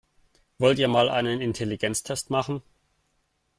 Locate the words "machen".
2.31-2.63